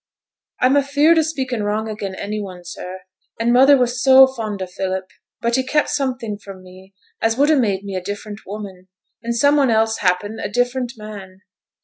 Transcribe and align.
'I'm 0.61 0.77
afeared 0.77 1.19
of 1.19 1.27
speaking 1.27 1.61
wrong 1.61 1.87
again' 1.87 2.15
any 2.15 2.39
one, 2.41 2.61
sir. 2.65 3.01
And 3.39 3.53
mother 3.53 3.77
were 3.77 3.85
so 3.85 4.25
fond 4.25 4.59
o' 4.63 4.65
Philip; 4.65 5.05
but 5.41 5.57
he 5.57 5.63
kept 5.63 5.89
something 5.89 6.39
from 6.39 6.63
me 6.63 6.95
as 7.21 7.37
would 7.37 7.51
ha' 7.51 7.59
made 7.59 7.83
me 7.83 7.93
a 7.93 8.01
different 8.01 8.39
woman, 8.47 8.87
and 9.21 9.35
some 9.35 9.57
one 9.57 9.69
else, 9.69 9.99
happen, 9.99 10.39
a 10.39 10.49
different 10.49 10.93
man. 10.97 11.41